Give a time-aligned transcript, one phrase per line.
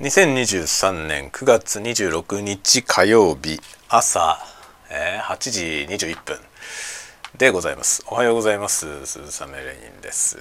[0.00, 3.58] 2023年9月26日火曜日
[3.88, 4.38] 朝、
[4.92, 6.38] えー、8時21分
[7.36, 8.04] でございます。
[8.06, 9.06] おはようございます。
[9.06, 10.38] 鈴雨レインです。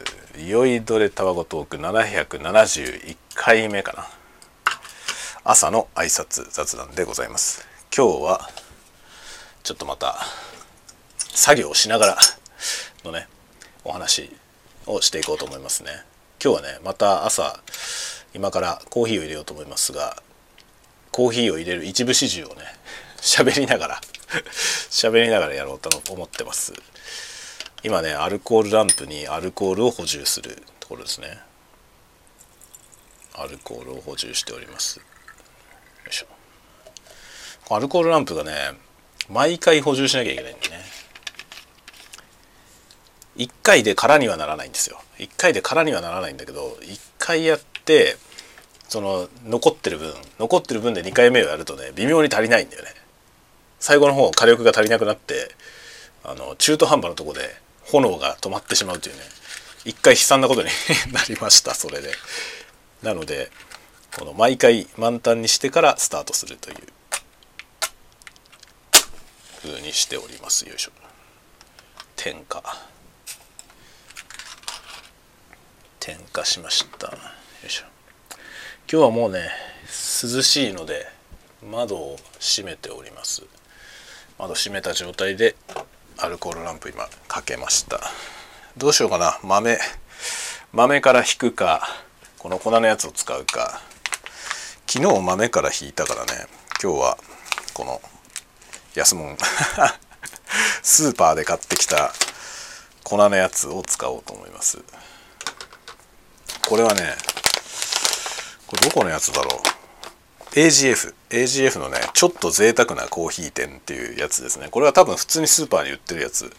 [0.47, 4.07] 酔いどれタバコトーク771回目かな。
[5.43, 7.67] 朝の挨拶雑談でございます。
[7.91, 8.49] 今日は
[9.63, 10.17] ちょっとまた
[11.33, 12.17] 作業をしながら
[13.03, 13.27] のね
[13.83, 14.29] お話
[14.85, 16.03] をしていこうと思いますね。
[16.39, 17.59] 今日はねまた朝
[18.33, 20.21] 今からコーヒーを入れようと思いますが
[21.11, 22.55] コーヒーを入れる一部始終をね
[23.17, 24.01] 喋りながら
[24.91, 26.73] 喋りながらやろうと思ってます。
[27.83, 31.39] 今ねアルコールランプにアルコールを補充するところですね。
[33.33, 34.99] アルコールを補充しております。
[34.99, 35.05] よ
[36.09, 37.73] いしょ。
[37.75, 38.73] アルコールランプがね
[39.29, 40.85] 毎回補充しなきゃいけないんでね。
[43.37, 44.99] 1回で空にはならないんですよ。
[45.19, 48.17] 1回で空にはならないんだけど1回やって
[48.89, 52.89] その残ってる分残ってる分で2回目をやるとね微妙に足りないんだよね。
[53.79, 55.51] 最後の方火力が足りなくなって
[56.23, 57.41] あの中途半端なとこで
[57.85, 59.21] 炎が止まってしまうというね。
[59.85, 60.69] 一回悲惨なことに
[61.13, 62.11] なりましたそれで。
[63.01, 63.51] なので
[64.17, 66.77] この毎回満タンにしてからスタートするという。
[69.63, 70.67] 風にしております。
[70.67, 70.91] よいしょ。
[72.15, 72.63] 点火。
[75.99, 77.46] 点火しました。
[77.65, 77.85] いしょ。
[78.91, 79.49] 今日はもうね
[80.23, 81.07] 涼しいので
[81.69, 83.43] 窓を閉めております。
[84.37, 85.55] 窓閉めた状態で
[86.17, 87.99] アルコールランプ今かけました。
[88.77, 89.39] どうしようかな。
[89.43, 89.79] 豆
[90.71, 91.81] 豆から引くか
[92.37, 93.81] この粉のやつを使うか。
[94.89, 96.47] 昨日豆から引いたからね
[96.81, 97.17] 今日は
[97.73, 98.01] この
[98.95, 99.35] 安物。
[100.81, 102.13] スーパーで買ってきた
[103.03, 104.79] 粉のやつを使おうと思います。
[106.67, 107.15] これはね
[108.67, 109.49] これどこのやつだろ
[110.53, 114.67] う？AGF AGF のねちょっと贅沢なコーヒー店っていうやつですね。
[114.69, 116.51] これは多分普通にスーパーに売ってるやつ。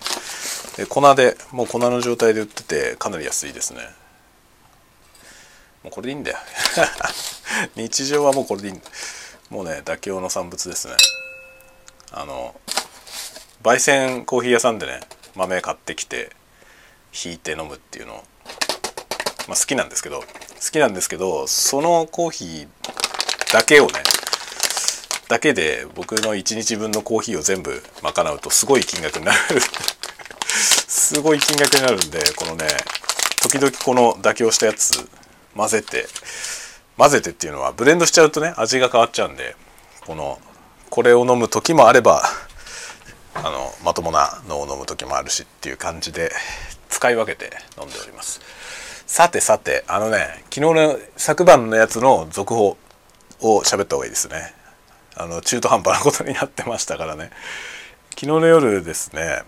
[0.77, 3.81] で粉でもう粉の状態で売っててかなり安いですね。
[5.85, 6.39] もうこれでいいんだよ。
[7.77, 8.83] 日常はもうこれでいいんだ。
[9.51, 10.95] もうね妥協の産物ですね。
[12.13, 12.59] あの
[13.63, 15.01] 焙煎コーヒー屋さんでね
[15.35, 16.31] 豆買ってきて
[17.25, 18.25] 引いて飲むっていうの
[19.49, 20.25] まあ、好きなんですけど好
[20.73, 22.69] きなんですけどそのコーヒー
[23.53, 23.93] だけをね
[25.29, 29.39] だけで僕の1日分のコーヒーを全部賄うとすごい金額になる
[30.89, 32.67] すごい金額になるんでこのね
[33.43, 35.09] 時々この妥協したやつ
[35.55, 36.07] 混ぜて
[36.97, 39.55] 混ぜてっていうのはブレンドしちゃうとね味が変わっちゃうんで
[40.07, 40.39] この
[40.91, 42.23] これを飲む時もあれば
[43.35, 46.33] あのまともなのを飲む時もあるしっていう感じで
[46.89, 47.51] 使い分けて
[47.81, 48.41] 飲んでおります。
[49.09, 52.77] さてさてあのね昨日の昨晩のやつの続報
[53.41, 54.53] を喋った方がいいですね。
[55.17, 57.31] あの中途半端なことになってましたからね。
[58.11, 59.43] 昨日の夜ですね、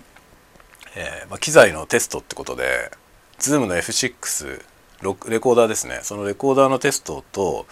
[0.97, 2.91] えー、まあ、機材のテストってことで
[3.39, 4.63] Zoom の F6
[5.29, 6.01] レコーダーですね。
[6.05, 7.67] そのレコーダーのテストと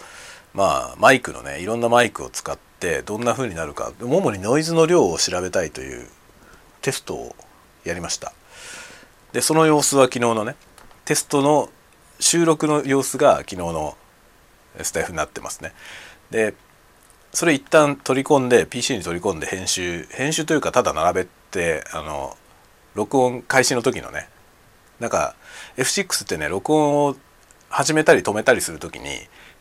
[0.53, 6.07] まあマイクのねいろんなマイクを使ってどんな風になるか主にノイズの量を調べたいという
[6.81, 7.35] テストを
[7.83, 8.31] やりました。
[9.33, 10.55] でその様子は昨日のね
[11.05, 11.71] テストの
[12.19, 13.97] 収録の様子が昨日の
[14.81, 15.73] スタイフになってますね。
[16.31, 16.53] で
[17.31, 22.35] それ一旦取り込んで PC に取り込んで編集編集というかただ並べてあの
[22.95, 24.29] 録音開始の時のね
[24.99, 25.35] なんか
[25.77, 27.15] F6 ってね録音を
[27.69, 29.09] 始めたり止めたりする時に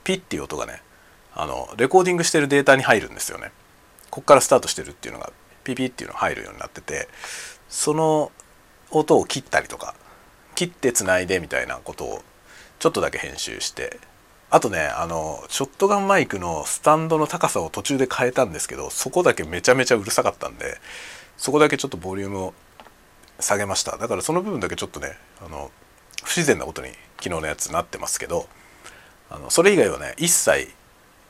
[0.03, 0.83] ピッていう音がね
[1.35, 3.53] あのレコーディングしてるデータに入るんですよね。
[4.11, 5.33] こっからスタートしてるっていうのが
[5.65, 7.09] ピピっていうのが入るようになってて
[7.69, 8.33] その
[8.91, 9.95] 音を切ったりとか
[10.55, 12.23] 切ってつないでみたいなことを
[12.79, 13.99] ちょっとだけ編集して。
[14.51, 20.79] あとねあのショットガンマイクのスタンドの高さを途中で変えたんですけどそこだけめちゃめちゃうるさかったんで
[21.37, 22.55] そこだけちょっとボリュームを
[23.41, 23.99] 下げました。
[23.99, 25.71] だからその部分だけちょっとねあの
[26.25, 26.89] 不自然なことに
[27.23, 28.49] 昨日のやつなってますけど
[29.29, 30.71] あのそれ以外はね一切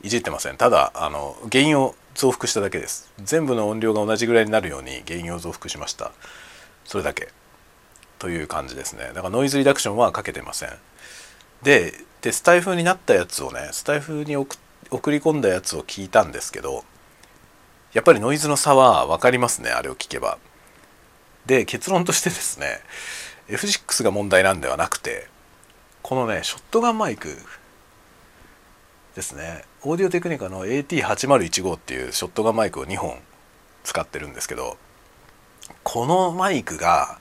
[0.01, 0.55] いじってません。
[0.55, 3.11] ただあの原因を増幅しただけです。
[3.21, 6.13] 全部の音量が同じぐらいになるように原因を増幅しました。
[6.85, 7.27] それだけ。
[8.17, 9.11] という感じですね。
[9.13, 10.69] だからノイズリダクションはかけてません。
[11.63, 14.47] ででスタイフになったやつをねスタイフに送
[15.11, 16.83] り込んだやつを聞いたんですけど
[17.93, 20.37] やっぱりノイズの差は分かりますねあれを聞けば。
[21.45, 22.81] で結論としてですね
[23.47, 25.27] F6 が問題なんではなくて
[26.03, 27.29] このねショットガンマイク
[29.15, 33.17] ですねオーディオテクニカの AT8015 っていうショットガンマイクを2本
[33.83, 34.77] 使ってるんですけど
[35.83, 37.19] このマイクが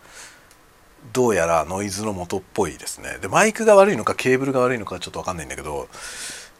[1.13, 3.19] どうやらノイズの元っぽいですね。
[3.21, 5.89] でマイクが悪いのかケーブルが悪いのかちょっと分かんないんだけど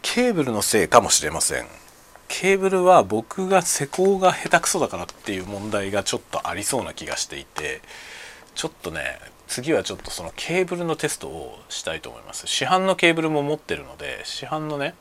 [0.03, 1.67] ケーブルのせいかもしれません。
[2.29, 7.81] ケーブルは僕が施工が下手くそだからっていう問題がちょっとありそうな気がしていて
[8.55, 12.47] ちょっとね次はちょっとそのケーブルのテストをしたいと思います。
[12.47, 14.95] 市販のケーブルも持ってるので市販のね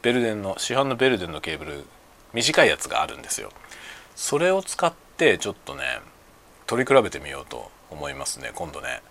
[0.00, 1.84] ベルデンの市販のベルデンのケーブル
[2.32, 3.50] 短いやつがあるんですよ。
[4.16, 5.82] それを使ってちょっとね
[6.66, 9.02] 取り比べてみようと思いますね今度ね。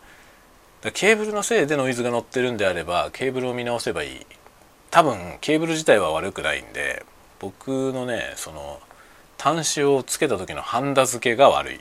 [0.94, 4.26] ケーブルのせいでノイズが乗ってるんであればケーブルを見直せばいい。
[4.92, 7.06] 多分ケーブル自体は悪くないんで
[7.40, 8.80] 僕のねその
[9.40, 11.80] 端子をつけた時のハンダ付けが悪い。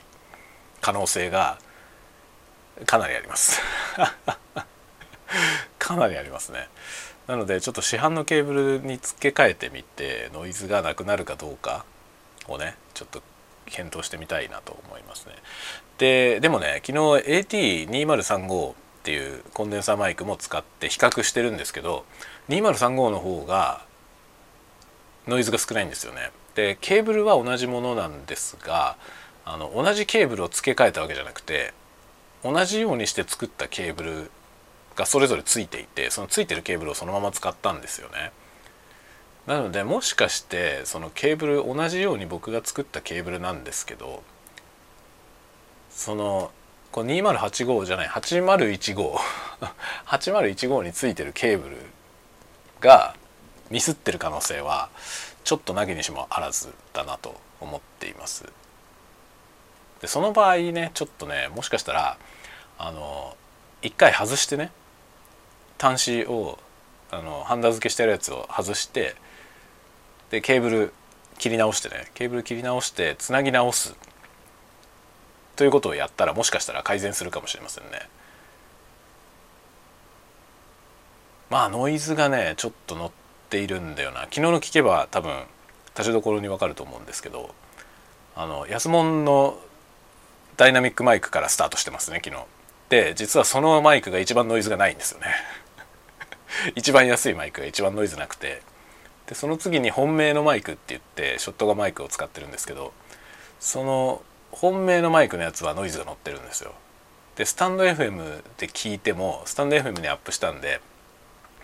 [0.81, 1.59] 可能性が
[2.85, 3.61] かなりあります。
[5.79, 6.67] かなりありますね。
[7.27, 11.85] なのでちょっと市販のケーブルに付け替えてみてノイズがなくなるかどうか
[12.47, 13.21] をねちょっと
[13.73, 15.33] 検討してみたいなと思いますね。
[15.97, 16.97] ででもね昨日
[17.87, 18.73] AT2035 っ
[19.03, 22.05] ていうコンデンサーマイクも使って比較してるんですけど
[22.49, 23.81] 2035の方が
[25.27, 26.31] ノイズが少ないんですよね。
[26.55, 28.95] でケーブルは同じものなんですが
[29.43, 31.73] あの同じケーブルを付け替えたわけじゃなくて
[32.43, 34.31] 同じようにして作ったケーブル
[34.95, 38.31] がそれぞれついていてそのついてるケーブルをそのまま使ったんですよね。
[39.47, 44.23] なのでもしかしてそのケーブル同じように僕が作ったケーブルなんですけど
[45.89, 46.51] その
[46.91, 49.17] こう2085じゃない8015
[50.05, 51.77] 8015 についてるケーブル
[52.79, 53.15] が
[53.69, 54.89] ミスってる可能性は
[55.43, 58.45] ちょっとなきにしもあらずだなと思っています。
[60.01, 62.17] でその場合ねちょっとねもしかしたら
[62.77, 63.35] あの
[63.81, 64.71] 一回外してね
[65.79, 66.59] 端子を
[67.11, 69.15] あのハンダ付けしてるやつを外して
[70.33, 70.93] でケーブル
[71.37, 73.95] 切り直してねケーブル切り直してつなぎ直す。
[75.55, 78.09] ということをやったらもしかしたら改善するかもしれませんね。
[81.51, 83.11] まあノイズがねちょっと乗っ
[83.51, 84.21] ているんだよな。
[84.21, 85.43] 昨日の聞けば多分
[85.95, 87.53] 立ちどころに分かると思うんですけど
[88.35, 89.59] あの安物の
[90.57, 92.43] ダイナミックマイクからスタートしてますね昨日。
[92.89, 95.27] で実はそのマイクが一番ノイズがないんですよね。
[96.73, 98.72] 一番安いマイクが一番ノイズなくて。
[99.27, 102.93] でその次に本命のマイクって言ってショットガンマイクを使ってるんですけど
[103.59, 104.21] その
[104.51, 106.73] 本命のマイクのやつはノイズが乗ってるんですよ。
[107.35, 110.81] でスタンド FM で聞いてもスタンド FM にアップしたんで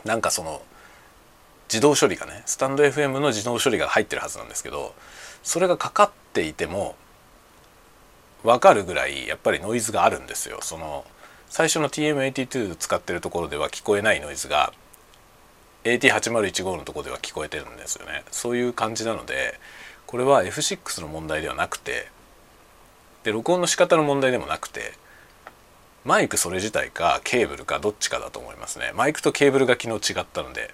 [0.03, 0.61] なんかその
[1.67, 4.95] 自動処理がねスタンド FM の自動処理が入ってるはずなんですけど
[5.43, 6.95] それがかかっていても
[8.43, 10.59] 分かるぐらいやっぱりノイズがあるんですよ。
[10.61, 11.05] その
[11.49, 14.71] 最初の TM82 使ってるところでは聞こえないノイズが
[15.83, 18.23] AT8015 のとこでは聞こえてるんですよね。
[18.31, 19.59] そういう感じなので
[20.05, 22.07] これは F6 の問題ではなくて
[23.23, 24.93] で録音の仕方の問題でもなくて
[26.05, 28.91] マイクそれ自体かケーブルかどっちかだと思いますね。
[28.95, 30.73] マイクとケーブルが昨日違ったので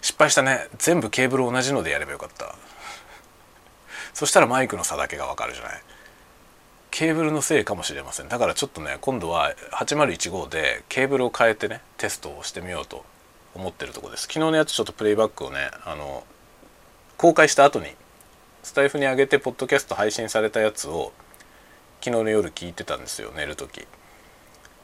[0.00, 0.68] 失敗したね。
[0.78, 2.54] 全部ケーブル同じのでやればよかった。
[4.14, 5.82] そしたらマイクの差だけがわかるじゃない。
[6.90, 8.28] ケーブルのせいかもしれません。
[8.28, 13.04] だからちょっとね今度は8015でケーブルを変えてねテストをしてみようと
[13.56, 14.22] 思ってるとこです。
[14.22, 16.24] 昨日のやつちょっとプレイバックをねあの
[17.16, 17.86] 公開した後に
[18.62, 21.12] スタイフに上げてポッドキャスト配信されたやつを
[22.00, 23.86] 昨日の夜聞いてたんですよ寝る時。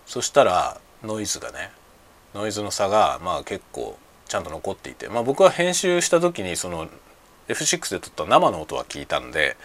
[0.06, 1.70] そしたらノイズがね
[2.34, 5.08] ノイズの差がまあ結構ちゃんと残っていて。
[5.08, 6.88] まあ僕は編集した時にその
[7.48, 9.56] F6 で撮った生の音は聞いたんで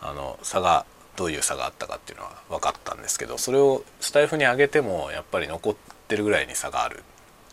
[0.00, 0.84] あの差が
[1.16, 5.74] どういう差があったかっていうのは分かったんですけどそれをスタイフに上げてもやっぱり残っ
[6.08, 7.02] てるぐらいに差がある。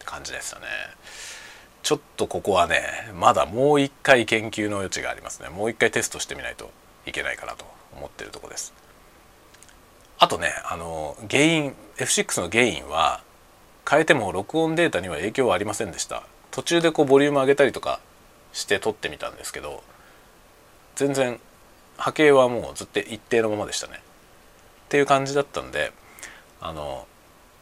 [0.02, 0.68] って感じですよね。
[1.84, 2.82] ちょっとここはね
[3.20, 5.50] まだもう一回研究の余地がありますね。
[5.50, 6.72] もう一回テストしてみないと
[7.06, 7.66] いけないかなと
[7.96, 8.74] 思ってるとこです。
[10.20, 13.22] あとねあの原因 F6 の原因は
[13.90, 16.24] 変えても録音データには影響はありませんでした。
[16.52, 18.00] 途中でこうボリューム上げたりとか
[18.54, 19.84] して撮ってみたんですけど
[20.96, 21.40] 全然
[21.98, 24.02] 波形はもうずっと一定のままでしたね。
[24.86, 25.94] っていう感じだったんで
[26.60, 27.08] あの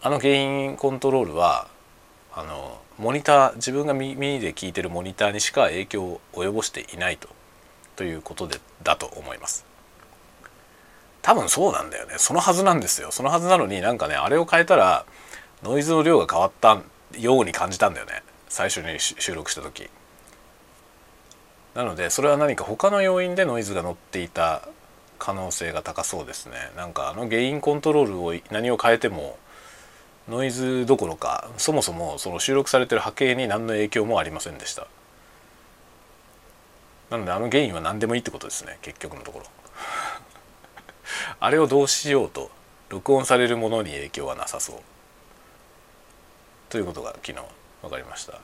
[0.02, 1.68] あの原因コントロールは
[2.34, 7.30] あのモニター自分が耳で聞いてるモニターにしか影響を及ぼしていないと
[7.96, 9.66] ということでだと思います。
[11.22, 12.16] 多分そうなんだよね。
[12.18, 13.12] そのはずなんですよ。
[13.12, 15.06] そのはずなのになんかねあれを変えたら
[15.64, 16.82] ノイズの量が変わった
[17.18, 18.24] ように感じたんだよね。
[18.48, 19.90] 最初に収録した時。
[21.76, 24.68] なのでそれは何か他の要因でノイズが乗っていた
[25.18, 26.54] 可能性が高そうですね。
[26.76, 29.38] なんかあのゲインコントロールを何を変えても
[30.30, 34.88] ノイズどころかそもそもその収録されてる波形に何の影響もありませんでした。
[37.10, 39.46] なのであの原因は何でもいいってことですね結局のところ。
[41.40, 42.52] あれをどうしようと
[42.90, 44.82] 録音されるものに影響はなさそう。
[46.70, 47.40] ということが昨日
[47.82, 48.40] 分かりました。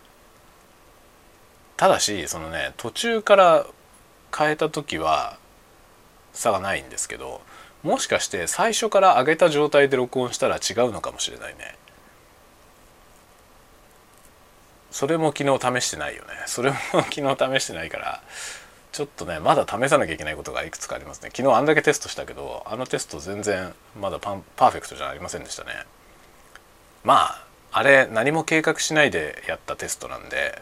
[1.78, 3.68] ただしそのね途中から
[4.36, 5.38] 変えた時は
[6.34, 7.42] 差がないんですけど
[7.86, 11.76] もしかして最初から上げた状態で録音したら違うのかもしれないね。
[14.90, 16.30] それも昨日試してないよね。
[16.48, 18.24] それも昨日試してないから
[18.92, 21.30] ちょっとねまだ試さなきゃいけないことがいくつかありますね。
[21.32, 25.70] 昨日あんだけテストしたけどあのテスト全然まだパンパーフェクトじゃありませんでしたね。
[27.04, 30.60] まああれ何も計画しないでやったテストなんで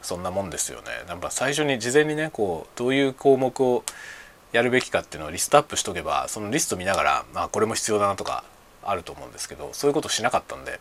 [0.00, 0.84] そんなもんですよね。
[1.06, 3.84] やっぱ最初に事前にねこうどういう項目を
[4.52, 8.44] やるべきかっていうのをリストアップしとけばそのリスト見ながら、まあ、これも必要だなとか
[8.82, 10.78] あると思うんですけどそういうことしなかったんで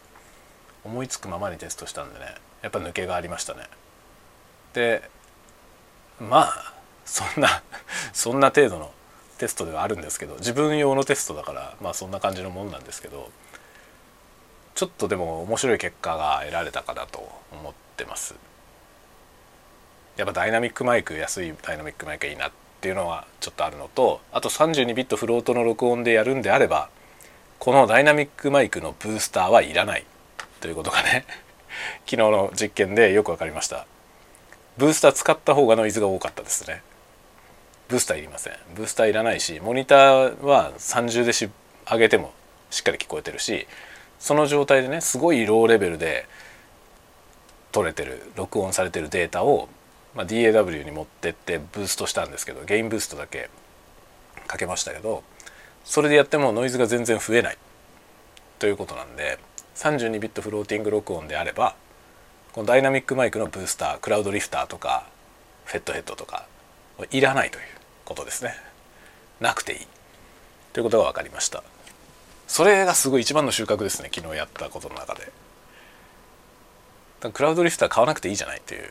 [0.84, 2.26] 思いつくままにテストしたんでね
[2.62, 3.62] やっぱ抜けがありましたね。
[4.74, 5.10] で
[6.20, 6.74] まあ
[7.06, 7.64] そんな
[8.14, 8.94] そんな程度の
[9.38, 13.32] テストではあるんですけど自分用のテストだからまあそんな感じのもんなんですけど
[14.76, 18.36] ちょっとでも面白い結果が得られたかなと思ってます。
[20.18, 26.90] やっぱダイナミックマイク安いダイナミックマイクいいなってっていうのはちょっとあるのとあと32ビットフロートの録音でやるんであれば
[27.60, 30.06] このダイナミックマイクのブースターはいらない。
[30.62, 31.26] ということがね
[32.10, 33.86] 昨日の実験でよく分かりました。
[34.78, 36.82] ブースター使った方がノイズが多かったですね。
[37.88, 38.54] ブースターいりません。
[38.74, 41.52] ブースターいらないしモニターは30デシ
[41.86, 42.34] 上げても
[42.72, 43.68] しっかり聞こえてるし
[44.20, 46.26] その状態でねすごいローレベルで
[47.72, 49.70] 取れてる録音されてるデータを、
[50.16, 53.50] まあ、DAW に持ってってブーストしたんですけどゲインブーストだけ
[54.48, 55.24] かけましたけど
[55.86, 57.58] それでやってもノイズが全然増えない
[58.60, 59.40] ということなんで
[59.76, 61.76] 32ビットフローティング録音であれば
[62.54, 65.08] このダイナミックマイクのブースタークラウドリフターとか
[65.66, 66.46] フェットヘッドとか
[67.12, 67.64] いらないという
[68.04, 68.54] ことですね。
[69.40, 69.80] なくていい
[70.74, 71.64] ということが分かりました。
[72.48, 75.32] それがすごい一番の収穫ですね昨日やったことの中で。
[77.32, 78.90] クラウドリフター買わなくていいじゃないという。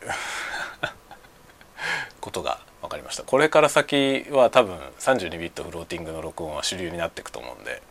[2.21, 7.81] ことが分かりましたこれから先は多分32ビットフローティングの録音は主流になっていくと思うんで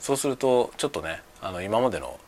[0.00, 2.18] そうするとちょっとねあの今までの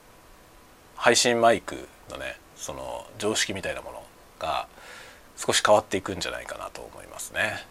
[0.96, 4.02] 配信マイクのねその常識みたいなもの
[4.38, 4.68] が
[5.36, 7.66] 少し変わっていくんじゃないかなと思いますね。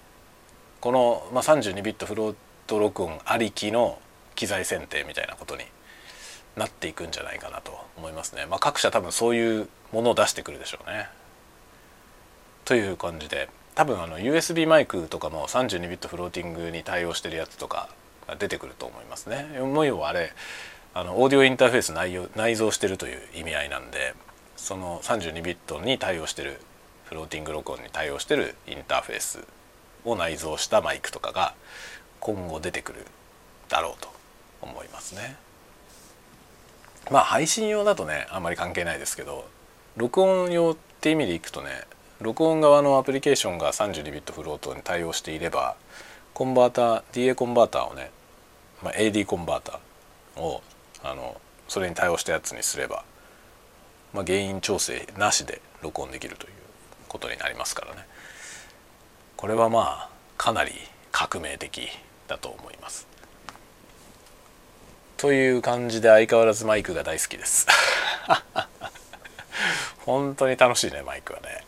[0.82, 2.36] この、まあ、32ビットフロー
[2.68, 4.00] ト録音ありきの
[4.36, 5.64] 機材選定みたいなことに
[6.58, 8.46] なっていくんじゃないかなと思いますね。
[8.46, 11.08] まあ、各社多分そういうものを出してくるでしょうね。
[12.66, 17.90] という感じで多分あの USB マイクとかも32ビットフローティングに対応してるやつとか
[18.28, 19.60] が出てくると思いますね。
[19.60, 20.32] もう要はあれ
[20.94, 24.14] あのオーディオインターフェース内容内蔵してるという意味合いなんで
[24.56, 26.60] その32ビットに対応してる
[27.06, 29.46] フローティング録音に対応してるインターフェース
[30.06, 31.56] を内蔵したマイクとかが
[32.20, 33.06] 今後出てくる
[33.70, 34.10] だろうと
[34.62, 35.36] 思いますね。
[37.12, 39.46] まあ配信用だとねあんまり関係ないですけど
[39.98, 41.86] 録音用って意味でいくとね
[42.24, 45.76] 録音側のアプリケーションが32ビットフロートに対応していれば
[46.34, 48.12] コンバーター DA コンバーターをね、
[48.82, 50.64] まあ、AD コンバーターを
[51.04, 53.04] あのそれに対応したやつにすれば、
[54.14, 56.54] まあ、原因調整なしで録音できるという
[57.10, 58.08] ことになりますからね。
[59.36, 60.72] これはまあかなり
[61.12, 61.90] 革命的
[62.30, 63.06] だと思います。
[65.18, 67.68] という感じで相変わらずマイクが大好きです。
[70.06, 71.63] 本当に楽しいねマイクはね。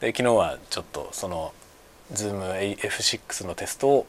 [0.00, 1.52] で昨日はちょっとその
[2.14, 4.06] ZoomF6 のテストを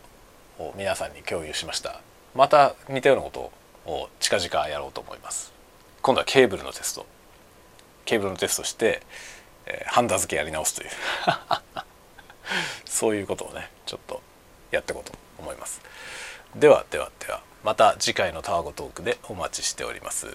[0.77, 1.99] 皆さんに共有しました。
[2.33, 3.51] また似たようなこと
[3.91, 5.51] を近々やろうと思います。
[6.01, 7.05] 今度はケーブルのテスト。
[8.05, 9.01] ケーブルのテストして、
[9.65, 10.89] えー、ハンダ付けやり直すという。
[12.85, 14.21] そういうことをねちょっと
[14.71, 15.81] やっていこうと思います。
[16.55, 20.27] ではではではまた次回のタワゴトークでお待ちしております。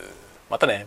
[0.51, 0.87] またね。